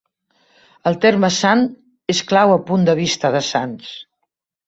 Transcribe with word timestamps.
El 0.91 0.95
terme 1.03 1.29
"Sant" 1.35 1.61
és 2.15 2.23
clau 2.31 2.53
a 2.55 2.57
"punt 2.71 2.87
de 2.89 2.97
vista 3.03 3.33
de 3.37 3.45
Sants" 3.51 3.93